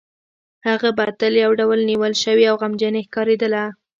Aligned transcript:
هغه 0.67 0.89
به 0.97 1.05
تل 1.19 1.33
یو 1.43 1.51
ډول 1.59 1.79
نیول 1.89 2.13
شوې 2.23 2.45
او 2.51 2.55
غمجنې 2.61 3.01
ښکارېدله 3.07 3.63